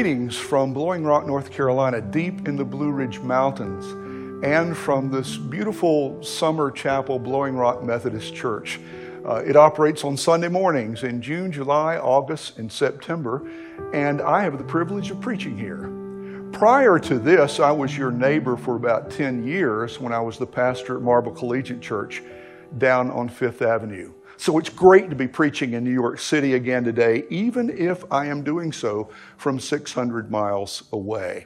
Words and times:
Greetings 0.00 0.38
from 0.38 0.72
Blowing 0.72 1.04
Rock, 1.04 1.26
North 1.26 1.52
Carolina, 1.52 2.00
deep 2.00 2.48
in 2.48 2.56
the 2.56 2.64
Blue 2.64 2.90
Ridge 2.90 3.20
Mountains, 3.20 3.84
and 4.42 4.74
from 4.74 5.10
this 5.10 5.36
beautiful 5.36 6.22
summer 6.22 6.70
chapel, 6.70 7.18
Blowing 7.18 7.54
Rock 7.54 7.84
Methodist 7.84 8.34
Church. 8.34 8.80
Uh, 9.26 9.42
it 9.44 9.56
operates 9.56 10.02
on 10.02 10.16
Sunday 10.16 10.48
mornings 10.48 11.02
in 11.02 11.20
June, 11.20 11.52
July, 11.52 11.98
August, 11.98 12.58
and 12.58 12.72
September, 12.72 13.46
and 13.92 14.22
I 14.22 14.42
have 14.42 14.56
the 14.56 14.64
privilege 14.64 15.10
of 15.10 15.20
preaching 15.20 15.58
here. 15.58 15.90
Prior 16.58 16.98
to 17.00 17.18
this, 17.18 17.60
I 17.60 17.70
was 17.70 17.94
your 17.94 18.10
neighbor 18.10 18.56
for 18.56 18.76
about 18.76 19.10
10 19.10 19.46
years 19.46 20.00
when 20.00 20.14
I 20.14 20.20
was 20.20 20.38
the 20.38 20.46
pastor 20.46 20.96
at 20.96 21.02
Marble 21.02 21.32
Collegiate 21.32 21.82
Church 21.82 22.22
down 22.78 23.10
on 23.10 23.28
Fifth 23.28 23.60
Avenue. 23.60 24.14
So 24.40 24.56
it's 24.56 24.70
great 24.70 25.10
to 25.10 25.16
be 25.16 25.28
preaching 25.28 25.74
in 25.74 25.84
New 25.84 25.92
York 25.92 26.18
City 26.18 26.54
again 26.54 26.82
today, 26.82 27.24
even 27.28 27.68
if 27.68 28.10
I 28.10 28.24
am 28.24 28.42
doing 28.42 28.72
so 28.72 29.10
from 29.36 29.60
600 29.60 30.30
miles 30.30 30.84
away. 30.94 31.44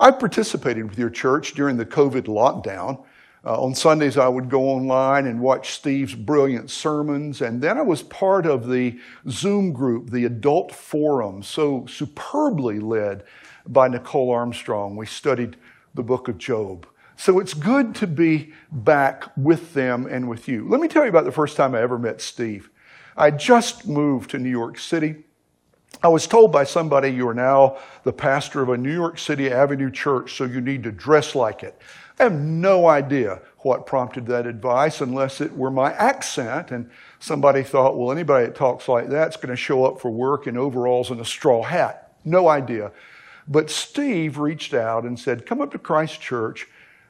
I 0.00 0.12
participated 0.12 0.88
with 0.88 0.98
your 0.98 1.10
church 1.10 1.52
during 1.52 1.76
the 1.76 1.84
COVID 1.84 2.22
lockdown. 2.22 3.04
Uh, 3.44 3.62
on 3.62 3.74
Sundays, 3.74 4.16
I 4.16 4.28
would 4.28 4.48
go 4.48 4.62
online 4.62 5.26
and 5.26 5.42
watch 5.42 5.74
Steve's 5.74 6.14
brilliant 6.14 6.70
sermons, 6.70 7.42
and 7.42 7.60
then 7.60 7.76
I 7.76 7.82
was 7.82 8.02
part 8.02 8.46
of 8.46 8.66
the 8.66 8.98
Zoom 9.28 9.74
group, 9.74 10.08
the 10.08 10.24
Adult 10.24 10.72
Forum, 10.72 11.42
so 11.42 11.84
superbly 11.84 12.80
led 12.80 13.24
by 13.66 13.88
Nicole 13.88 14.30
Armstrong. 14.30 14.96
We 14.96 15.04
studied 15.04 15.58
the 15.94 16.02
book 16.02 16.28
of 16.28 16.38
Job. 16.38 16.86
So 17.16 17.38
it's 17.38 17.54
good 17.54 17.94
to 17.96 18.06
be 18.06 18.52
back 18.70 19.24
with 19.36 19.74
them 19.74 20.06
and 20.06 20.28
with 20.28 20.48
you. 20.48 20.68
Let 20.68 20.80
me 20.80 20.88
tell 20.88 21.02
you 21.02 21.08
about 21.08 21.24
the 21.24 21.32
first 21.32 21.56
time 21.56 21.74
I 21.74 21.80
ever 21.80 21.98
met 21.98 22.20
Steve. 22.20 22.70
I 23.16 23.30
just 23.30 23.88
moved 23.88 24.30
to 24.30 24.38
New 24.38 24.50
York 24.50 24.78
City. 24.78 25.24
I 26.02 26.08
was 26.08 26.26
told 26.26 26.52
by 26.52 26.64
somebody 26.64 27.08
you 27.08 27.26
are 27.26 27.34
now 27.34 27.78
the 28.04 28.12
pastor 28.12 28.60
of 28.60 28.68
a 28.68 28.76
New 28.76 28.92
York 28.92 29.18
City 29.18 29.50
Avenue 29.50 29.90
church, 29.90 30.36
so 30.36 30.44
you 30.44 30.60
need 30.60 30.82
to 30.82 30.92
dress 30.92 31.34
like 31.34 31.62
it. 31.62 31.80
I 32.18 32.24
have 32.24 32.34
no 32.34 32.86
idea 32.86 33.40
what 33.58 33.86
prompted 33.86 34.26
that 34.26 34.46
advice 34.46 35.00
unless 35.00 35.40
it 35.40 35.56
were 35.56 35.70
my 35.70 35.92
accent 35.94 36.70
and 36.70 36.90
somebody 37.18 37.62
thought, 37.62 37.96
well, 37.96 38.12
anybody 38.12 38.46
that 38.46 38.54
talks 38.54 38.88
like 38.88 39.08
that's 39.08 39.36
going 39.36 39.48
to 39.48 39.56
show 39.56 39.84
up 39.84 40.00
for 40.00 40.10
work 40.10 40.46
in 40.46 40.56
overalls 40.58 41.10
and 41.10 41.20
a 41.20 41.24
straw 41.24 41.62
hat. 41.62 42.12
No 42.24 42.48
idea. 42.48 42.92
But 43.48 43.70
Steve 43.70 44.38
reached 44.38 44.74
out 44.74 45.04
and 45.04 45.18
said, 45.18 45.46
come 45.46 45.60
up 45.60 45.72
to 45.72 45.78
Christ 45.78 46.20
Church 46.20 46.66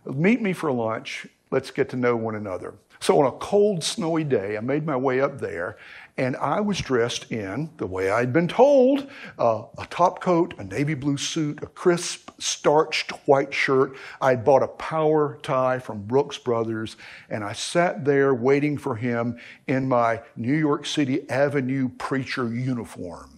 Meet 0.06 0.40
me 0.40 0.52
for 0.52 0.70
lunch. 0.72 1.26
Let's 1.50 1.70
get 1.70 1.88
to 1.90 1.96
know 1.96 2.16
one 2.16 2.34
another. 2.34 2.74
So, 3.00 3.20
on 3.20 3.26
a 3.26 3.32
cold, 3.32 3.84
snowy 3.84 4.24
day, 4.24 4.56
I 4.56 4.60
made 4.60 4.86
my 4.86 4.96
way 4.96 5.20
up 5.20 5.38
there, 5.38 5.76
and 6.16 6.34
I 6.36 6.60
was 6.60 6.78
dressed 6.78 7.30
in 7.30 7.70
the 7.76 7.86
way 7.86 8.10
I'd 8.10 8.32
been 8.32 8.48
told 8.48 9.10
uh, 9.38 9.64
a 9.78 9.86
top 9.90 10.20
coat, 10.20 10.54
a 10.58 10.64
navy 10.64 10.94
blue 10.94 11.18
suit, 11.18 11.62
a 11.62 11.66
crisp, 11.66 12.30
starched 12.38 13.10
white 13.26 13.52
shirt. 13.52 13.96
I'd 14.20 14.44
bought 14.44 14.62
a 14.62 14.68
power 14.68 15.38
tie 15.42 15.78
from 15.78 16.02
Brooks 16.02 16.38
Brothers, 16.38 16.96
and 17.28 17.44
I 17.44 17.52
sat 17.52 18.04
there 18.04 18.34
waiting 18.34 18.78
for 18.78 18.96
him 18.96 19.38
in 19.66 19.86
my 19.86 20.22
New 20.34 20.56
York 20.56 20.86
City 20.86 21.28
Avenue 21.28 21.90
preacher 21.98 22.48
uniform. 22.48 23.35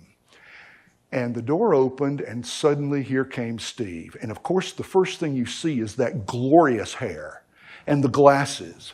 And 1.10 1.34
the 1.34 1.42
door 1.42 1.74
opened, 1.74 2.20
and 2.20 2.46
suddenly 2.46 3.02
here 3.02 3.24
came 3.24 3.58
Steve. 3.58 4.16
And 4.20 4.30
of 4.30 4.42
course, 4.42 4.72
the 4.72 4.84
first 4.84 5.18
thing 5.18 5.34
you 5.34 5.46
see 5.46 5.80
is 5.80 5.96
that 5.96 6.26
glorious 6.26 6.94
hair 6.94 7.42
and 7.86 8.04
the 8.04 8.08
glasses. 8.08 8.92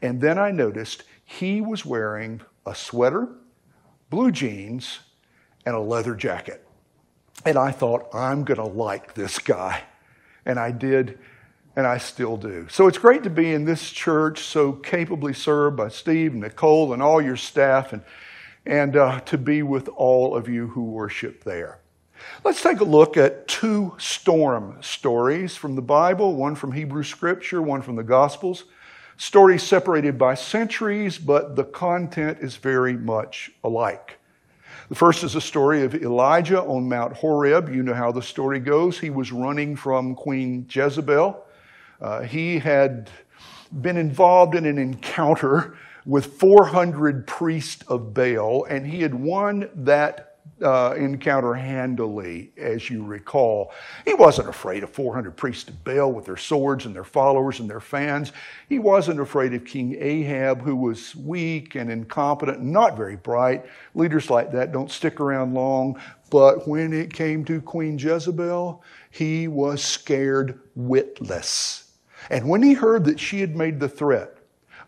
And 0.00 0.20
then 0.20 0.38
I 0.38 0.50
noticed 0.50 1.04
he 1.24 1.60
was 1.60 1.84
wearing 1.84 2.40
a 2.64 2.74
sweater, 2.74 3.28
blue 4.08 4.32
jeans, 4.32 5.00
and 5.66 5.76
a 5.76 5.80
leather 5.80 6.14
jacket. 6.14 6.66
And 7.44 7.58
I 7.58 7.70
thought, 7.70 8.08
I'm 8.14 8.44
going 8.44 8.58
to 8.58 8.66
like 8.66 9.14
this 9.14 9.38
guy. 9.38 9.82
And 10.46 10.58
I 10.58 10.70
did, 10.70 11.18
and 11.76 11.86
I 11.86 11.98
still 11.98 12.38
do. 12.38 12.66
So 12.70 12.86
it's 12.86 12.98
great 12.98 13.22
to 13.24 13.30
be 13.30 13.52
in 13.52 13.66
this 13.66 13.90
church, 13.90 14.40
so 14.40 14.72
capably 14.72 15.34
served 15.34 15.76
by 15.76 15.88
Steve 15.88 16.32
and 16.32 16.40
Nicole 16.40 16.94
and 16.94 17.02
all 17.02 17.20
your 17.20 17.36
staff. 17.36 17.92
And 17.92 18.02
and 18.66 18.96
uh, 18.96 19.20
to 19.20 19.38
be 19.38 19.62
with 19.62 19.88
all 19.88 20.36
of 20.36 20.48
you 20.48 20.68
who 20.68 20.84
worship 20.84 21.44
there. 21.44 21.80
Let's 22.44 22.62
take 22.62 22.80
a 22.80 22.84
look 22.84 23.16
at 23.16 23.48
two 23.48 23.94
storm 23.98 24.76
stories 24.80 25.56
from 25.56 25.74
the 25.74 25.82
Bible 25.82 26.36
one 26.36 26.54
from 26.54 26.72
Hebrew 26.72 27.02
Scripture, 27.02 27.62
one 27.62 27.82
from 27.82 27.96
the 27.96 28.02
Gospels. 28.02 28.64
Stories 29.16 29.62
separated 29.62 30.18
by 30.18 30.34
centuries, 30.34 31.18
but 31.18 31.56
the 31.56 31.64
content 31.64 32.38
is 32.40 32.56
very 32.56 32.94
much 32.94 33.50
alike. 33.64 34.18
The 34.88 34.94
first 34.94 35.22
is 35.22 35.34
a 35.34 35.40
story 35.40 35.82
of 35.82 35.94
Elijah 35.94 36.60
on 36.62 36.88
Mount 36.88 37.14
Horeb. 37.14 37.68
You 37.68 37.82
know 37.82 37.94
how 37.94 38.12
the 38.12 38.22
story 38.22 38.58
goes. 38.58 38.98
He 38.98 39.10
was 39.10 39.30
running 39.30 39.76
from 39.76 40.14
Queen 40.14 40.66
Jezebel. 40.68 41.44
Uh, 42.00 42.22
he 42.22 42.58
had 42.58 43.10
been 43.80 43.96
involved 43.96 44.54
in 44.54 44.66
an 44.66 44.78
encounter 44.78 45.76
with 46.04 46.26
400 46.38 47.26
priests 47.26 47.84
of 47.88 48.14
Baal, 48.14 48.64
and 48.64 48.86
he 48.86 49.02
had 49.02 49.14
won 49.14 49.68
that 49.74 50.30
uh, 50.62 50.94
encounter 50.96 51.54
handily, 51.54 52.52
as 52.56 52.90
you 52.90 53.02
recall. 53.04 53.72
He 54.04 54.14
wasn't 54.14 54.48
afraid 54.48 54.82
of 54.82 54.90
400 54.90 55.36
priests 55.36 55.68
of 55.68 55.82
Baal 55.84 56.12
with 56.12 56.26
their 56.26 56.36
swords 56.36 56.86
and 56.86 56.94
their 56.94 57.04
followers 57.04 57.60
and 57.60 57.70
their 57.70 57.80
fans. 57.80 58.32
He 58.68 58.78
wasn't 58.78 59.20
afraid 59.20 59.54
of 59.54 59.64
King 59.64 59.96
Ahab, 59.98 60.60
who 60.60 60.76
was 60.76 61.16
weak 61.16 61.74
and 61.74 61.90
incompetent 61.90 62.60
not 62.60 62.96
very 62.96 63.16
bright. 63.16 63.66
Leaders 63.94 64.30
like 64.30 64.52
that 64.52 64.72
don't 64.72 64.90
stick 64.90 65.20
around 65.20 65.54
long. 65.54 66.00
But 66.30 66.68
when 66.68 66.92
it 66.92 67.12
came 67.12 67.44
to 67.46 67.60
Queen 67.60 67.98
Jezebel, 67.98 68.82
he 69.10 69.48
was 69.48 69.82
scared 69.82 70.60
witless. 70.74 71.92
And 72.28 72.48
when 72.48 72.62
he 72.62 72.74
heard 72.74 73.04
that 73.06 73.18
she 73.18 73.40
had 73.40 73.56
made 73.56 73.80
the 73.80 73.88
threat, 73.88 74.36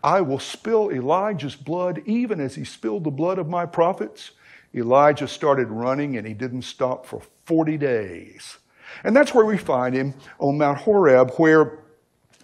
I 0.03 0.21
will 0.21 0.39
spill 0.39 0.91
Elijah's 0.91 1.55
blood 1.55 2.01
even 2.05 2.39
as 2.41 2.55
he 2.55 2.65
spilled 2.65 3.05
the 3.05 3.11
blood 3.11 3.39
of 3.39 3.47
my 3.47 3.65
prophets. 3.65 4.31
Elijah 4.75 5.27
started 5.27 5.69
running 5.69 6.17
and 6.17 6.27
he 6.27 6.33
didn't 6.33 6.63
stop 6.63 7.05
for 7.05 7.21
40 7.45 7.77
days. 7.77 8.57
And 9.03 9.15
that's 9.15 9.33
where 9.33 9.45
we 9.45 9.57
find 9.57 9.95
him 9.95 10.13
on 10.39 10.57
Mount 10.57 10.79
Horeb, 10.79 11.31
where 11.35 11.79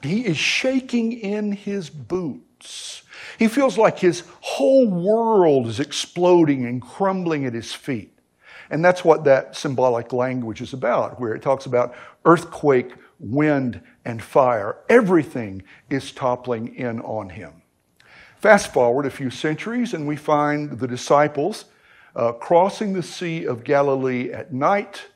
he 0.02 0.26
is 0.26 0.38
shaking 0.38 1.12
in 1.12 1.52
his 1.52 1.90
boots. 1.90 3.04
He 3.38 3.48
feels 3.48 3.78
like 3.78 4.00
his 4.00 4.24
whole 4.42 4.88
world 4.88 5.68
is 5.68 5.80
exploding 5.80 6.66
and 6.66 6.82
crumbling 6.82 7.46
at 7.46 7.54
his 7.54 7.74
feet. 7.74 8.18
And 8.70 8.86
that's 8.86 9.04
what 9.04 9.24
that 9.24 9.56
symbolic 9.56 10.14
language 10.14 10.62
is 10.62 10.74
about, 10.74 11.20
where 11.20 11.34
it 11.34 11.42
talks 11.42 11.66
about 11.66 11.96
earthquake, 12.26 12.94
wind, 13.20 13.82
and 14.06 14.22
fire. 14.22 14.78
Everything 14.88 15.62
is 15.90 16.12
toppling 16.12 16.76
in 16.76 17.00
on 17.02 17.30
him. 17.30 17.62
Fast 18.38 18.72
forward 18.72 19.06
a 19.06 19.10
few 19.10 19.30
centuries, 19.30 19.94
and 19.94 20.08
we 20.08 20.16
find 20.16 20.80
the 20.80 20.88
disciples 20.88 21.66
uh, 22.16 22.32
crossing 22.32 22.94
the 22.94 23.04
Sea 23.04 23.46
of 23.46 23.64
Galilee 23.64 24.32
at 24.32 24.54
night 24.54 25.08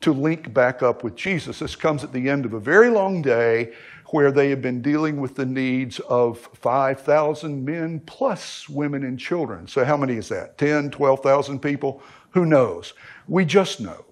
to 0.00 0.12
link 0.12 0.52
back 0.54 0.82
up 0.82 1.04
with 1.04 1.14
Jesus. 1.14 1.58
This 1.58 1.76
comes 1.76 2.04
at 2.04 2.12
the 2.12 2.28
end 2.28 2.44
of 2.44 2.54
a 2.54 2.60
very 2.60 2.88
long 2.88 3.22
day 3.22 3.72
where 4.06 4.32
they 4.32 4.50
have 4.50 4.62
been 4.62 4.82
dealing 4.82 5.20
with 5.20 5.36
the 5.36 5.46
needs 5.46 6.00
of 6.00 6.38
5,000 6.54 7.64
men 7.64 8.00
plus 8.06 8.68
women 8.68 9.04
and 9.04 9.18
children. 9.18 9.66
So, 9.66 9.84
how 9.84 9.96
many 9.96 10.14
is 10.14 10.28
that? 10.28 10.58
10, 10.58 10.90
12,000 10.90 11.60
people? 11.60 12.02
Who 12.30 12.46
knows? 12.46 12.94
We 13.28 13.44
just 13.44 13.80
know 13.80 14.06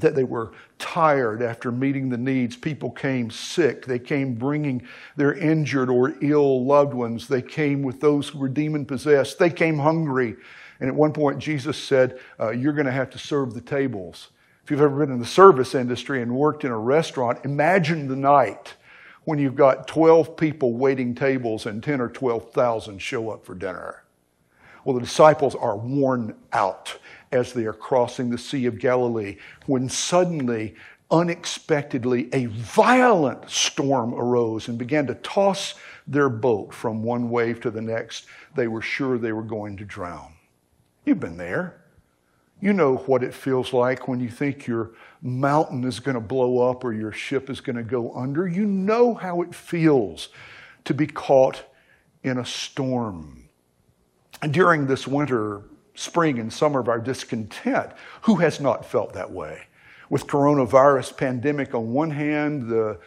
that 0.00 0.14
they 0.14 0.24
were 0.24 0.52
tired 0.80 1.42
after 1.42 1.70
meeting 1.70 2.08
the 2.08 2.18
needs. 2.18 2.56
People 2.56 2.90
came 2.90 3.30
sick. 3.30 3.86
They 3.86 3.98
came 3.98 4.34
bringing 4.34 4.82
their 5.14 5.34
injured 5.34 5.90
or 5.90 6.14
ill 6.20 6.64
loved 6.64 6.94
ones. 6.94 7.28
They 7.28 7.42
came 7.42 7.82
with 7.82 8.00
those 8.00 8.28
who 8.28 8.38
were 8.38 8.48
demon 8.48 8.84
possessed. 8.86 9.38
They 9.38 9.50
came 9.50 9.78
hungry. 9.78 10.36
And 10.80 10.88
at 10.88 10.94
one 10.94 11.12
point, 11.12 11.38
Jesus 11.38 11.76
said, 11.76 12.18
uh, 12.40 12.50
You're 12.50 12.72
going 12.72 12.86
to 12.86 12.92
have 12.92 13.10
to 13.10 13.18
serve 13.18 13.54
the 13.54 13.60
tables. 13.60 14.30
If 14.64 14.70
you've 14.70 14.80
ever 14.80 14.98
been 14.98 15.12
in 15.12 15.20
the 15.20 15.26
service 15.26 15.74
industry 15.74 16.22
and 16.22 16.34
worked 16.34 16.64
in 16.64 16.70
a 16.70 16.78
restaurant, 16.78 17.44
imagine 17.44 18.08
the 18.08 18.16
night 18.16 18.74
when 19.24 19.38
you've 19.38 19.56
got 19.56 19.86
12 19.86 20.36
people 20.36 20.74
waiting 20.74 21.14
tables 21.14 21.66
and 21.66 21.82
10 21.82 22.00
or 22.00 22.08
12,000 22.08 22.98
show 22.98 23.30
up 23.30 23.44
for 23.44 23.54
dinner. 23.54 24.02
Well, 24.84 24.94
the 24.94 25.02
disciples 25.02 25.54
are 25.54 25.76
worn 25.76 26.34
out 26.52 26.98
as 27.32 27.52
they 27.52 27.64
are 27.66 27.72
crossing 27.72 28.30
the 28.30 28.38
Sea 28.38 28.66
of 28.66 28.78
Galilee 28.78 29.36
when 29.66 29.88
suddenly, 29.88 30.74
unexpectedly, 31.10 32.28
a 32.32 32.46
violent 32.46 33.48
storm 33.50 34.14
arose 34.14 34.68
and 34.68 34.78
began 34.78 35.06
to 35.06 35.14
toss 35.16 35.74
their 36.06 36.28
boat 36.28 36.74
from 36.74 37.02
one 37.02 37.30
wave 37.30 37.60
to 37.60 37.70
the 37.70 37.82
next. 37.82 38.26
They 38.56 38.68
were 38.68 38.82
sure 38.82 39.18
they 39.18 39.32
were 39.32 39.42
going 39.42 39.76
to 39.76 39.84
drown. 39.84 40.34
You've 41.04 41.20
been 41.20 41.36
there. 41.36 41.84
You 42.60 42.74
know 42.74 42.96
what 42.96 43.22
it 43.22 43.32
feels 43.32 43.72
like 43.72 44.06
when 44.06 44.20
you 44.20 44.28
think 44.28 44.66
your 44.66 44.90
mountain 45.22 45.84
is 45.84 45.98
going 45.98 46.14
to 46.14 46.20
blow 46.20 46.70
up 46.70 46.84
or 46.84 46.92
your 46.92 47.12
ship 47.12 47.48
is 47.48 47.60
going 47.60 47.76
to 47.76 47.82
go 47.82 48.14
under. 48.14 48.46
You 48.46 48.66
know 48.66 49.14
how 49.14 49.40
it 49.40 49.54
feels 49.54 50.28
to 50.84 50.92
be 50.92 51.06
caught 51.06 51.64
in 52.22 52.36
a 52.36 52.44
storm. 52.44 53.39
And 54.42 54.52
during 54.52 54.86
this 54.86 55.06
winter, 55.06 55.62
spring 55.94 56.38
and 56.38 56.52
summer 56.52 56.80
of 56.80 56.88
our 56.88 57.00
discontent. 57.00 57.90
Who 58.22 58.36
has 58.36 58.60
not 58.60 58.86
felt 58.86 59.12
that 59.12 59.30
way? 59.30 59.66
with 60.10 60.26
coronavirus 60.26 61.16
pandemic 61.16 61.74
on 61.74 61.92
one 61.92 62.10
hand, 62.10 62.68
the 62.68 62.98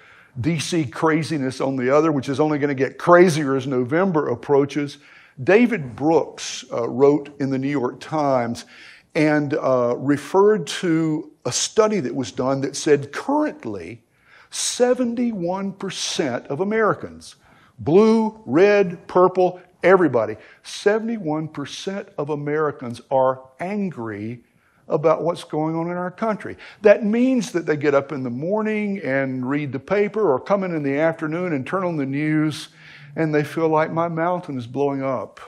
DC 0.42 0.92
craziness 0.92 1.62
on 1.62 1.76
the 1.76 1.96
other, 1.96 2.12
which 2.12 2.28
is 2.30 2.40
only 2.40 2.58
going 2.58 2.70
to 2.70 2.76
get 2.76 2.98
crazier 2.98 3.56
as 3.56 3.68
November 3.68 4.30
approaches. 4.30 4.98
David 5.44 5.96
Brooks 5.96 6.66
uh, 6.72 6.90
wrote 6.90 7.40
in 7.40 7.52
the 7.52 7.60
New 7.60 7.70
York 7.70 8.00
Times 8.00 8.66
and 9.14 9.54
uh, 9.54 9.96
referred 9.98 10.66
to 10.66 11.30
a 11.46 11.52
study 11.52 12.00
that 12.00 12.16
was 12.16 12.32
done 12.32 12.62
that 12.62 12.76
said 12.76 13.12
currently 13.12 14.02
71% 14.50 16.48
of 16.48 16.62
Americans, 16.62 17.36
blue, 17.80 18.42
red, 18.46 19.08
purple, 19.08 19.62
everybody, 19.84 20.38
71% 20.64 22.08
of 22.18 22.30
Americans 22.30 23.02
are 23.12 23.42
angry 23.60 24.44
about 24.88 25.24
what's 25.24 25.44
going 25.44 25.76
on 25.76 25.90
in 25.90 25.98
our 25.98 26.12
country. 26.12 26.58
That 26.82 27.06
means 27.06 27.52
that 27.52 27.66
they 27.66 27.78
get 27.78 27.96
up 27.96 28.12
in 28.12 28.24
the 28.24 28.30
morning 28.30 29.00
and 29.00 29.48
read 29.48 29.72
the 29.72 29.80
paper 29.80 30.34
or 30.34 30.40
come 30.40 30.64
in 30.64 30.76
in 30.76 30.84
the 30.84 30.98
afternoon 30.98 31.54
and 31.54 31.66
turn 31.66 31.84
on 31.84 31.98
the 31.98 32.06
news 32.06 32.70
and 33.16 33.34
they 33.34 33.44
feel 33.44 33.70
like 33.70 33.92
my 33.92 34.08
mountain 34.08 34.58
is 34.58 34.68
blowing 34.68 35.04
up, 35.04 35.40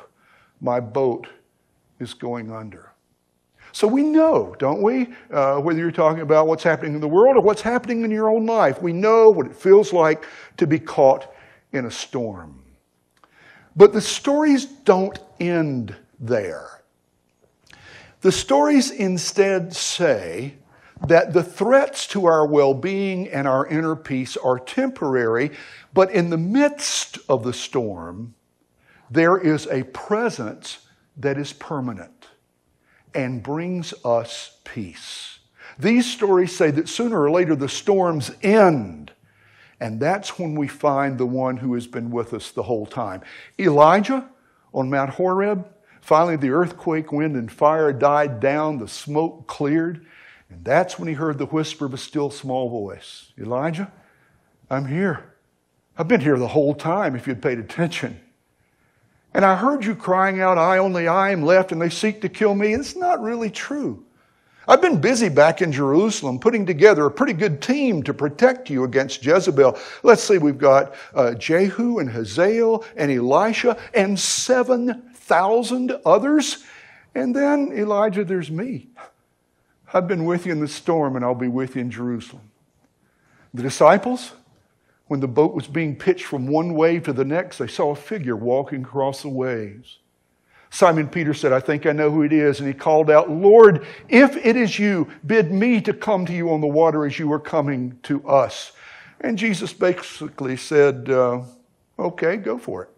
my 0.62 0.80
boat 0.80 1.28
is 2.00 2.14
going 2.14 2.52
under. 2.52 2.92
So 3.72 3.88
we 3.88 4.04
know, 4.04 4.56
don't 4.58 4.82
we? 4.82 5.10
Uh, 5.30 5.58
whether 5.58 5.80
you're 5.80 5.92
talking 5.92 6.22
about 6.22 6.48
what's 6.48 6.64
happening 6.64 6.94
in 6.94 7.02
the 7.02 7.08
world 7.08 7.36
or 7.36 7.42
what's 7.42 7.62
happening 7.62 8.04
in 8.04 8.12
your 8.12 8.30
own 8.30 8.46
life, 8.46 8.82
we 8.82 8.94
know 8.94 9.30
what 9.30 9.48
it 9.48 9.56
feels 9.56 9.92
like 9.92 10.26
to 10.58 10.66
be 10.66 10.80
caught 10.80 11.34
in 11.74 11.86
a 11.86 11.92
storm. 11.92 12.65
But 13.76 13.94
the 13.94 14.02
stories 14.02 14.66
don't 14.66 15.20
end 15.40 15.96
there. 16.20 16.82
The 18.22 18.32
stories 18.32 18.90
instead 18.90 19.76
say 19.76 20.56
that 21.06 21.34
the 21.34 21.44
threats 21.44 22.08
to 22.08 22.26
our 22.26 22.48
well 22.48 22.74
being 22.74 23.28
and 23.28 23.48
our 23.48 23.68
inner 23.68 23.96
peace 23.96 24.38
are 24.38 24.58
temporary, 24.58 25.52
but 25.94 26.12
in 26.12 26.30
the 26.30 26.38
midst 26.38 27.20
of 27.28 27.44
the 27.44 27.54
storm, 27.54 28.34
there 29.12 29.38
is 29.38 29.68
a 29.68 29.84
presence 29.84 30.80
that 31.18 31.38
is 31.38 31.54
permanent 31.54 32.28
and 33.14 33.44
brings 33.44 33.94
us 34.04 34.58
peace. 34.64 35.40
These 35.78 36.12
stories 36.12 36.56
say 36.56 36.72
that 36.72 36.90
sooner 36.90 37.22
or 37.22 37.32
later 37.32 37.56
the 37.56 37.70
storms 37.70 38.32
end, 38.42 39.12
and 39.80 40.00
that's 40.00 40.40
when 40.40 40.56
we 40.56 40.68
find 40.68 41.18
the 41.18 41.26
one 41.26 41.58
who 41.58 41.74
has 41.74 41.88
been 41.88 42.12
with 42.12 42.34
us 42.34 42.52
the 42.52 42.64
whole 42.64 42.86
time. 42.86 43.22
Elijah 43.60 44.30
on 44.74 44.90
Mount 44.90 45.12
Horeb 45.12 45.68
Finally, 46.06 46.36
the 46.36 46.52
earthquake, 46.52 47.12
wind, 47.12 47.36
and 47.36 47.52
fire 47.52 47.92
died 47.92 48.40
down, 48.40 48.78
the 48.78 48.88
smoke 48.88 49.48
cleared, 49.48 50.06
and 50.52 50.64
that's 50.64 51.00
when 51.00 51.08
he 51.08 51.16
heard 51.16 51.40
the 51.40 51.48
whisper 51.48 51.88
of 51.88 51.96
a 51.96 51.98
still 51.98 52.30
small 52.30 52.70
voice 52.70 53.32
Elijah, 53.40 53.92
I'm 54.70 54.86
here. 54.86 55.34
I've 55.98 56.08
been 56.08 56.22
here 56.22 56.38
the 56.38 56.50
whole 56.50 56.76
time 56.76 57.16
if 57.16 57.26
you'd 57.26 57.42
paid 57.42 57.58
attention. 57.58 58.20
And 59.34 59.44
I 59.44 59.56
heard 59.56 59.84
you 59.84 59.96
crying 59.96 60.42
out, 60.42 60.60
I 60.60 60.78
only 60.78 61.08
I 61.08 61.32
am 61.32 61.42
left, 61.42 61.72
and 61.72 61.82
they 61.82 61.90
seek 61.90 62.22
to 62.22 62.30
kill 62.30 62.54
me. 62.54 62.76
It's 62.76 62.96
not 62.96 63.20
really 63.20 63.50
true. 63.50 64.05
I've 64.68 64.82
been 64.82 65.00
busy 65.00 65.30
back 65.30 65.62
in 65.62 65.72
Jerusalem 65.72 66.40
putting 66.40 66.66
together 66.66 67.06
a 67.06 67.12
pretty 67.12 67.34
good 67.34 67.62
team 67.62 68.02
to 68.04 68.14
protect 68.14 68.70
you 68.70 68.84
against 68.84 69.24
Jezebel. 69.24 69.78
Let's 70.04 70.24
see, 70.24 70.38
we've 70.38 70.58
got 70.58 70.96
uh, 71.14 71.34
Jehu 71.36 72.00
and 72.00 72.10
Hazael 72.10 72.84
and 72.96 73.12
Elisha 73.12 73.78
and 73.94 74.20
seven 74.20 75.04
thousand 75.14 75.92
others. 76.06 76.64
And 77.14 77.36
then, 77.36 77.72
Elijah, 77.74 78.24
there's 78.24 78.52
me. 78.52 78.88
I've 79.94 80.08
been 80.08 80.26
with 80.26 80.46
you 80.46 80.52
in 80.52 80.60
the 80.60 80.68
storm, 80.68 81.16
and 81.16 81.24
I'll 81.24 81.36
be 81.36 81.48
with 81.48 81.76
you 81.76 81.82
in 81.82 81.92
Jerusalem. 81.92 82.42
The 83.54 83.64
disciples, 83.64 84.34
when 85.08 85.20
the 85.22 85.28
boat 85.28 85.54
was 85.54 85.68
being 85.68 85.96
pitched 85.96 86.26
from 86.26 86.48
one 86.48 86.74
wave 86.74 87.04
to 87.04 87.14
the 87.14 87.24
next, 87.24 87.60
they 87.60 87.68
saw 87.68 87.92
a 87.92 87.96
figure 87.96 88.36
walking 88.36 88.82
across 88.82 89.22
the 89.22 89.30
waves. 89.30 90.00
Simon 90.76 91.08
Peter 91.08 91.34
said, 91.34 91.54
I 91.54 91.62
think 91.62 91.86
I 91.86 91.94
know 91.94 92.12
who 92.12 92.24
it 92.24 92.34
is. 92.34 92.60
And 92.60 92.68
he 92.68 92.74
called 92.74 93.10
out, 93.10 93.30
Lord, 93.30 93.88
if 94.10 94.36
it 94.36 94.58
is 94.58 94.78
you, 94.78 95.08
bid 95.26 95.50
me 95.50 95.80
to 95.80 95.94
come 95.94 96.26
to 96.26 96.34
you 96.34 96.52
on 96.52 96.60
the 96.60 96.68
water 96.68 97.06
as 97.06 97.18
you 97.18 97.32
are 97.32 97.40
coming 97.40 97.98
to 98.04 98.28
us. 98.28 98.74
And 99.22 99.38
Jesus 99.38 99.72
basically 99.72 100.58
said, 100.58 101.10
uh, 101.10 101.44
Okay, 101.98 102.36
go 102.36 102.58
for 102.58 102.84
it. 102.84 102.90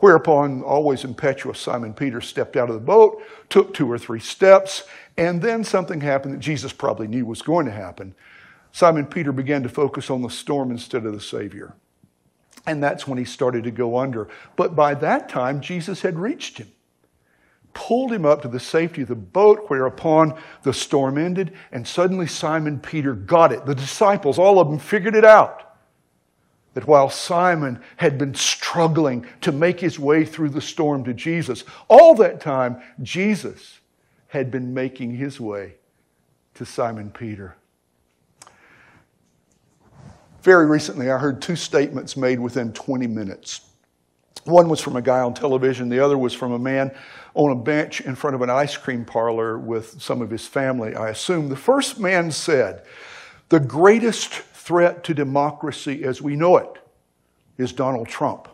Whereupon, 0.00 0.62
always 0.62 1.02
impetuous, 1.04 1.58
Simon 1.58 1.94
Peter 1.94 2.20
stepped 2.20 2.58
out 2.58 2.68
of 2.68 2.74
the 2.74 2.80
boat, 2.82 3.22
took 3.48 3.72
two 3.72 3.90
or 3.90 3.96
three 3.96 4.20
steps, 4.20 4.82
and 5.16 5.40
then 5.40 5.64
something 5.64 6.02
happened 6.02 6.34
that 6.34 6.40
Jesus 6.40 6.74
probably 6.74 7.06
knew 7.06 7.24
was 7.24 7.40
going 7.40 7.64
to 7.64 7.72
happen. 7.72 8.14
Simon 8.70 9.06
Peter 9.06 9.32
began 9.32 9.62
to 9.62 9.70
focus 9.70 10.10
on 10.10 10.20
the 10.20 10.28
storm 10.28 10.70
instead 10.70 11.06
of 11.06 11.14
the 11.14 11.22
Savior. 11.22 11.74
And 12.66 12.82
that's 12.82 13.08
when 13.08 13.18
he 13.18 13.24
started 13.24 13.64
to 13.64 13.70
go 13.70 13.96
under. 13.96 14.28
But 14.56 14.76
by 14.76 14.94
that 14.94 15.30
time, 15.30 15.60
Jesus 15.62 16.02
had 16.02 16.18
reached 16.18 16.58
him, 16.58 16.68
pulled 17.74 18.12
him 18.12 18.24
up 18.24 18.42
to 18.42 18.48
the 18.48 18.60
safety 18.60 19.02
of 19.02 19.08
the 19.08 19.14
boat, 19.14 19.64
whereupon 19.68 20.38
the 20.62 20.72
storm 20.72 21.18
ended, 21.18 21.52
and 21.72 21.86
suddenly 21.86 22.26
Simon 22.26 22.78
Peter 22.78 23.14
got 23.14 23.52
it. 23.52 23.66
The 23.66 23.74
disciples, 23.74 24.38
all 24.38 24.58
of 24.58 24.68
them, 24.68 24.78
figured 24.78 25.14
it 25.14 25.24
out 25.24 25.72
that 26.74 26.86
while 26.86 27.10
Simon 27.10 27.80
had 27.96 28.18
been 28.18 28.34
struggling 28.34 29.26
to 29.42 29.52
make 29.52 29.78
his 29.78 29.98
way 29.98 30.24
through 30.24 30.48
the 30.50 30.60
storm 30.60 31.04
to 31.04 31.12
Jesus, 31.12 31.64
all 31.88 32.14
that 32.14 32.40
time, 32.40 32.80
Jesus 33.02 33.80
had 34.28 34.50
been 34.50 34.72
making 34.72 35.16
his 35.16 35.38
way 35.38 35.74
to 36.54 36.64
Simon 36.64 37.10
Peter. 37.10 37.56
Very 40.42 40.66
recently, 40.66 41.10
I 41.10 41.18
heard 41.18 41.40
two 41.40 41.56
statements 41.56 42.16
made 42.16 42.40
within 42.40 42.72
20 42.72 43.06
minutes. 43.06 43.71
One 44.44 44.68
was 44.68 44.80
from 44.80 44.96
a 44.96 45.02
guy 45.02 45.20
on 45.20 45.34
television, 45.34 45.88
the 45.88 46.04
other 46.04 46.18
was 46.18 46.34
from 46.34 46.52
a 46.52 46.58
man 46.58 46.92
on 47.34 47.52
a 47.52 47.54
bench 47.54 48.00
in 48.00 48.14
front 48.14 48.34
of 48.34 48.42
an 48.42 48.50
ice 48.50 48.76
cream 48.76 49.04
parlor 49.04 49.58
with 49.58 50.02
some 50.02 50.20
of 50.20 50.30
his 50.30 50.46
family, 50.46 50.94
I 50.94 51.10
assume. 51.10 51.48
The 51.48 51.56
first 51.56 52.00
man 52.00 52.30
said, 52.30 52.84
The 53.50 53.60
greatest 53.60 54.32
threat 54.32 55.04
to 55.04 55.14
democracy 55.14 56.04
as 56.04 56.20
we 56.20 56.36
know 56.36 56.56
it 56.56 56.78
is 57.56 57.72
Donald 57.72 58.08
Trump. 58.08 58.48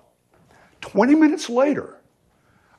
20 0.83 1.15
minutes 1.15 1.49
later, 1.49 1.97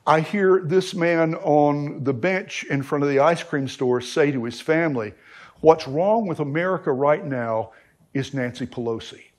I 0.06 0.20
hear 0.20 0.62
this 0.64 0.94
man 0.94 1.34
on 1.36 2.04
the 2.04 2.14
bench 2.14 2.64
in 2.64 2.82
front 2.82 3.04
of 3.04 3.10
the 3.10 3.20
ice 3.20 3.42
cream 3.42 3.68
store 3.68 4.00
say 4.00 4.30
to 4.30 4.44
his 4.44 4.60
family, 4.60 5.14
What's 5.60 5.86
wrong 5.86 6.26
with 6.26 6.40
America 6.40 6.90
right 6.90 7.24
now 7.24 7.72
is 8.14 8.32
Nancy 8.32 8.66
Pelosi. 8.66 9.29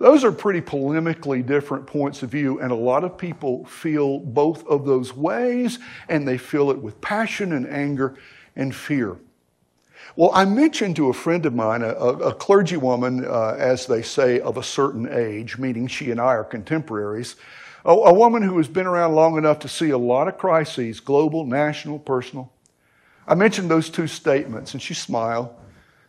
Those 0.00 0.24
are 0.24 0.32
pretty 0.32 0.62
polemically 0.62 1.44
different 1.44 1.86
points 1.86 2.22
of 2.22 2.30
view, 2.30 2.58
and 2.58 2.72
a 2.72 2.74
lot 2.74 3.04
of 3.04 3.18
people 3.18 3.66
feel 3.66 4.18
both 4.18 4.66
of 4.66 4.86
those 4.86 5.14
ways, 5.14 5.78
and 6.08 6.26
they 6.26 6.38
feel 6.38 6.70
it 6.70 6.78
with 6.78 6.98
passion 7.02 7.52
and 7.52 7.68
anger 7.68 8.16
and 8.56 8.74
fear. 8.74 9.18
Well, 10.16 10.30
I 10.32 10.46
mentioned 10.46 10.96
to 10.96 11.10
a 11.10 11.12
friend 11.12 11.44
of 11.44 11.54
mine, 11.54 11.82
a, 11.82 11.90
a 11.90 12.34
clergywoman, 12.34 13.28
uh, 13.28 13.56
as 13.58 13.86
they 13.86 14.00
say, 14.00 14.40
of 14.40 14.56
a 14.56 14.62
certain 14.62 15.06
age, 15.06 15.58
meaning 15.58 15.86
she 15.86 16.10
and 16.10 16.18
I 16.18 16.34
are 16.34 16.44
contemporaries, 16.44 17.36
a, 17.84 17.90
a 17.90 18.14
woman 18.14 18.42
who 18.42 18.56
has 18.56 18.68
been 18.68 18.86
around 18.86 19.14
long 19.14 19.36
enough 19.36 19.58
to 19.60 19.68
see 19.68 19.90
a 19.90 19.98
lot 19.98 20.28
of 20.28 20.38
crises, 20.38 20.98
global, 20.98 21.44
national, 21.44 21.98
personal. 21.98 22.50
I 23.28 23.34
mentioned 23.34 23.70
those 23.70 23.90
two 23.90 24.06
statements, 24.06 24.72
and 24.72 24.80
she 24.80 24.94
smiled. 24.94 25.50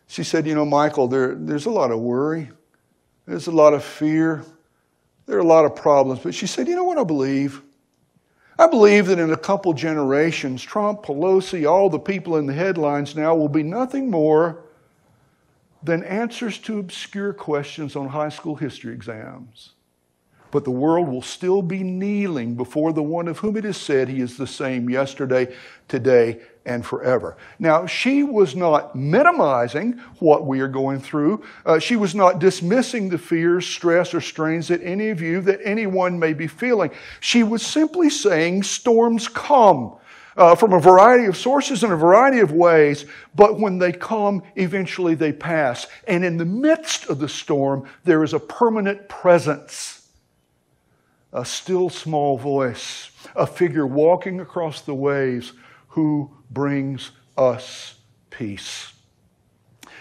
She 0.07 0.23
said, 0.23 0.47
You 0.47 0.55
know, 0.55 0.65
Michael, 0.65 1.09
there, 1.09 1.35
there's 1.35 1.65
a 1.65 1.71
lot 1.71 1.91
of 1.91 1.99
worry, 1.99 2.51
there's 3.31 3.47
a 3.47 3.51
lot 3.51 3.73
of 3.73 3.81
fear, 3.81 4.43
there 5.25 5.37
are 5.37 5.41
a 5.41 5.43
lot 5.43 5.63
of 5.63 5.73
problems. 5.73 6.19
But 6.21 6.35
she 6.35 6.47
said, 6.47 6.67
You 6.67 6.75
know 6.75 6.83
what 6.83 6.97
I 6.97 7.05
believe? 7.05 7.61
I 8.59 8.67
believe 8.67 9.07
that 9.07 9.19
in 9.19 9.31
a 9.31 9.37
couple 9.37 9.71
generations, 9.71 10.61
Trump, 10.61 11.03
Pelosi, 11.03 11.67
all 11.67 11.89
the 11.89 11.97
people 11.97 12.35
in 12.35 12.45
the 12.45 12.53
headlines 12.53 13.15
now 13.15 13.33
will 13.33 13.47
be 13.47 13.63
nothing 13.63 14.11
more 14.11 14.65
than 15.81 16.03
answers 16.03 16.57
to 16.59 16.79
obscure 16.79 17.31
questions 17.31 17.95
on 17.95 18.09
high 18.09 18.29
school 18.29 18.55
history 18.55 18.93
exams. 18.93 19.71
But 20.51 20.65
the 20.65 20.71
world 20.71 21.07
will 21.07 21.21
still 21.21 21.61
be 21.61 21.83
kneeling 21.83 22.55
before 22.55 22.93
the 22.93 23.01
one 23.03 23.27
of 23.27 23.39
whom 23.39 23.57
it 23.57 23.65
is 23.65 23.77
said 23.77 24.09
he 24.09 24.21
is 24.21 24.37
the 24.37 24.47
same 24.47 24.89
yesterday, 24.89 25.55
today, 25.87 26.41
and 26.65 26.85
forever. 26.85 27.37
Now, 27.57 27.85
she 27.85 28.23
was 28.23 28.55
not 28.55 28.95
minimizing 28.95 29.93
what 30.19 30.45
we 30.45 30.59
are 30.59 30.67
going 30.67 30.99
through. 30.99 31.43
Uh, 31.65 31.79
she 31.79 31.95
was 31.95 32.13
not 32.13 32.39
dismissing 32.39 33.09
the 33.09 33.17
fears, 33.17 33.65
stress, 33.65 34.13
or 34.13 34.21
strains 34.21 34.67
that 34.67 34.83
any 34.83 35.09
of 35.09 35.21
you, 35.21 35.41
that 35.41 35.59
anyone 35.63 36.19
may 36.19 36.33
be 36.33 36.47
feeling. 36.47 36.91
She 37.19 37.43
was 37.43 37.65
simply 37.65 38.09
saying 38.09 38.63
storms 38.63 39.27
come. 39.27 39.97
Uh, 40.37 40.55
from 40.55 40.71
a 40.71 40.79
variety 40.79 41.25
of 41.25 41.35
sources 41.35 41.83
in 41.83 41.91
a 41.91 41.95
variety 41.95 42.39
of 42.39 42.53
ways, 42.53 43.05
but 43.35 43.59
when 43.59 43.77
they 43.77 43.91
come, 43.91 44.41
eventually 44.55 45.13
they 45.13 45.33
pass. 45.33 45.87
And 46.07 46.23
in 46.23 46.37
the 46.37 46.45
midst 46.45 47.09
of 47.09 47.19
the 47.19 47.27
storm, 47.27 47.85
there 48.05 48.23
is 48.23 48.33
a 48.33 48.39
permanent 48.39 49.09
presence, 49.09 50.00
a 51.33 51.45
still 51.45 51.89
small 51.89 52.37
voice, 52.37 53.11
a 53.35 53.47
figure 53.47 53.87
walking 53.87 54.39
across 54.39 54.81
the 54.81 54.93
waves 54.93 55.53
who 55.89 56.31
brings 56.49 57.11
us 57.37 57.95
peace. 58.29 58.93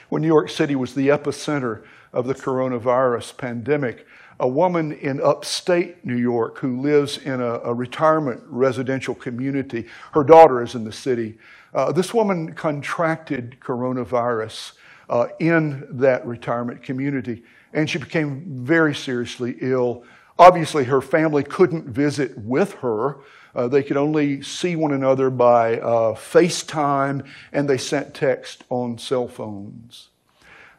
When 0.08 0.22
New 0.22 0.28
York 0.28 0.50
City 0.50 0.74
was 0.74 0.94
the 0.94 1.08
epicenter 1.08 1.84
of 2.12 2.26
the 2.26 2.34
coronavirus 2.34 3.36
pandemic, 3.36 4.06
a 4.40 4.48
woman 4.48 4.92
in 4.92 5.20
upstate 5.20 6.04
New 6.04 6.16
York 6.16 6.58
who 6.58 6.80
lives 6.80 7.18
in 7.18 7.40
a, 7.40 7.60
a 7.60 7.74
retirement 7.74 8.42
residential 8.46 9.14
community, 9.14 9.86
her 10.12 10.24
daughter 10.24 10.62
is 10.62 10.74
in 10.74 10.82
the 10.82 10.92
city. 10.92 11.38
Uh, 11.74 11.92
this 11.92 12.12
woman 12.12 12.52
contracted 12.54 13.56
coronavirus 13.60 14.72
uh, 15.10 15.28
in 15.38 15.86
that 15.90 16.26
retirement 16.26 16.82
community, 16.82 17.44
and 17.72 17.88
she 17.88 17.98
became 17.98 18.44
very 18.64 18.94
seriously 18.94 19.56
ill. 19.60 20.04
Obviously, 20.40 20.84
her 20.84 21.02
family 21.02 21.44
couldn't 21.44 21.86
visit 21.86 22.36
with 22.38 22.72
her. 22.76 23.18
Uh, 23.54 23.68
they 23.68 23.82
could 23.82 23.98
only 23.98 24.40
see 24.40 24.74
one 24.74 24.94
another 24.94 25.28
by 25.28 25.78
uh, 25.80 26.14
FaceTime, 26.14 27.26
and 27.52 27.68
they 27.68 27.76
sent 27.76 28.14
text 28.14 28.64
on 28.70 28.96
cell 28.96 29.28
phones. 29.28 30.08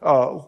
Uh, 0.01 0.39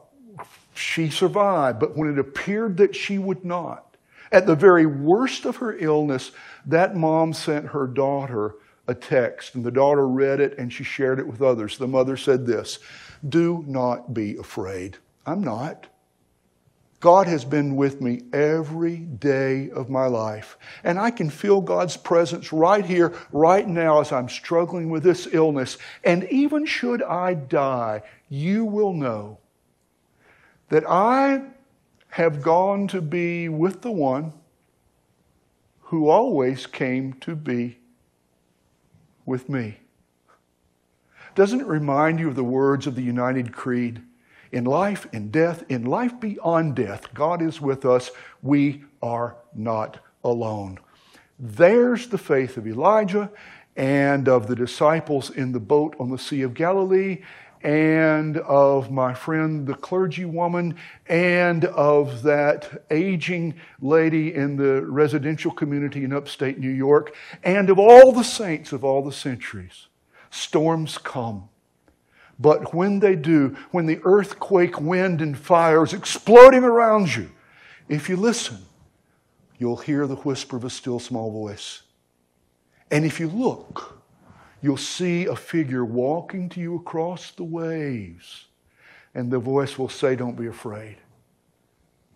she 0.74 1.12
survived, 1.12 1.80
but 1.80 1.96
when 1.96 2.12
it 2.12 2.18
appeared 2.18 2.76
that 2.78 2.96
she 2.96 3.20
would 3.20 3.46
not, 3.46 3.98
at 4.32 4.48
the 4.48 4.56
very 4.56 4.88
worst 4.88 5.46
of 5.46 5.58
her 5.58 5.78
illness, 5.78 6.32
that 6.66 6.96
mom 6.96 7.34
sent 7.34 7.68
her 7.68 7.86
daughter 7.86 8.56
a 8.88 8.96
text, 8.96 9.54
and 9.54 9.64
the 9.64 9.70
daughter 9.70 10.08
read 10.08 10.40
it 10.40 10.58
and 10.58 10.74
she 10.74 10.84
shared 10.84 11.20
it 11.20 11.28
with 11.28 11.44
others. 11.44 11.78
The 11.78 11.88
mother 11.88 12.18
said 12.18 12.48
this 12.48 12.80
Do 13.30 13.64
not 13.68 14.12
be 14.12 14.38
afraid. 14.38 14.98
I'm 15.28 15.44
not. 15.44 15.86
God 17.04 17.28
has 17.28 17.44
been 17.44 17.76
with 17.76 18.00
me 18.00 18.22
every 18.32 18.96
day 18.96 19.70
of 19.72 19.90
my 19.90 20.06
life. 20.06 20.58
And 20.86 20.98
I 20.98 21.12
can 21.12 21.30
feel 21.30 21.60
God's 21.60 21.98
presence 21.98 22.54
right 22.54 22.86
here, 22.86 23.14
right 23.34 23.68
now, 23.68 24.00
as 24.00 24.14
I'm 24.14 24.30
struggling 24.30 24.90
with 24.90 25.04
this 25.04 25.28
illness. 25.30 25.78
And 26.06 26.24
even 26.32 26.66
should 26.66 27.04
I 27.04 27.34
die, 27.34 28.04
you 28.30 28.64
will 28.64 28.94
know 28.94 29.40
that 30.70 30.86
I 30.90 31.42
have 32.12 32.42
gone 32.42 32.88
to 32.88 33.02
be 33.02 33.50
with 33.50 33.82
the 33.82 33.92
one 33.92 34.32
who 35.82 36.08
always 36.08 36.66
came 36.66 37.16
to 37.16 37.36
be 37.36 37.80
with 39.26 39.50
me. 39.50 39.80
Doesn't 41.36 41.60
it 41.60 41.68
remind 41.68 42.22
you 42.22 42.30
of 42.30 42.36
the 42.36 42.46
words 42.46 42.88
of 42.88 42.96
the 42.96 43.04
United 43.04 43.52
Creed? 43.52 44.02
In 44.54 44.66
life, 44.66 45.08
in 45.12 45.32
death, 45.32 45.64
in 45.68 45.84
life 45.84 46.20
beyond 46.20 46.76
death, 46.76 47.12
God 47.16 47.42
is 47.42 47.60
with 47.60 47.86
us. 47.86 48.12
We 48.44 48.84
are 49.02 49.36
not 49.56 49.98
alone. 50.24 50.78
There's 51.40 52.08
the 52.08 52.20
faith 52.20 52.56
of 52.56 52.68
Elijah 52.68 53.32
and 53.76 54.30
of 54.30 54.46
the 54.46 54.56
disciples 54.56 55.32
in 55.32 55.54
the 55.54 55.60
boat 55.60 55.96
on 56.00 56.12
the 56.12 56.20
Sea 56.20 56.44
of 56.44 56.54
Galilee 56.54 57.24
and 57.64 58.38
of 58.38 58.92
my 58.92 59.16
friend, 59.16 59.66
the 59.66 59.74
clergywoman, 59.74 60.76
and 61.08 61.66
of 61.66 62.22
that 62.22 62.84
aging 62.92 63.56
lady 63.82 64.36
in 64.36 64.58
the 64.58 64.86
residential 64.86 65.50
community 65.50 66.04
in 66.04 66.14
upstate 66.14 66.60
New 66.60 66.70
York, 66.70 67.16
and 67.42 67.72
of 67.72 67.80
all 67.80 68.12
the 68.12 68.24
saints 68.24 68.72
of 68.72 68.84
all 68.84 69.02
the 69.02 69.12
centuries. 69.12 69.88
Storms 70.30 71.00
come. 71.00 71.50
But 72.40 72.74
when 72.74 73.00
they 73.00 73.16
do, 73.16 73.56
when 73.72 73.86
the 73.86 74.00
earthquake, 74.04 74.82
wind, 74.82 75.22
and 75.22 75.38
fire 75.38 75.84
is 75.84 75.94
exploding 75.94 76.64
around 76.64 77.16
you, 77.16 77.30
if 77.88 78.10
you 78.10 78.16
listen, 78.16 78.58
you'll 79.58 79.78
hear 79.78 80.08
the 80.08 80.16
whisper 80.16 80.58
of 80.58 80.66
a 80.66 80.70
still 80.70 81.00
small 81.00 81.32
voice. 81.32 81.84
And 82.90 83.06
if 83.06 83.20
you 83.20 83.28
look, 83.28 84.02
you'll 84.62 84.78
see 84.78 85.26
a 85.26 85.36
figure 85.36 85.86
walking 85.86 86.50
to 86.50 86.60
you 86.60 86.76
across 86.76 87.32
the 87.32 87.44
waves. 87.44 88.46
And 89.16 89.32
the 89.32 89.40
voice 89.40 89.78
will 89.78 89.90
say, 89.90 90.16
Don't 90.16 90.38
be 90.38 90.48
afraid. 90.48 90.98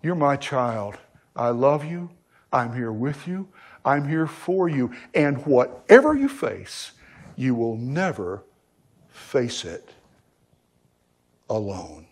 You're 0.01 0.15
my 0.15 0.35
child. 0.35 0.97
I 1.35 1.49
love 1.49 1.85
you. 1.85 2.09
I'm 2.51 2.73
here 2.73 2.91
with 2.91 3.27
you. 3.27 3.47
I'm 3.85 4.07
here 4.07 4.25
for 4.25 4.67
you. 4.67 4.91
And 5.13 5.45
whatever 5.45 6.15
you 6.15 6.27
face, 6.27 6.93
you 7.35 7.53
will 7.53 7.75
never 7.75 8.43
face 9.09 9.63
it 9.63 9.93
alone. 11.49 12.06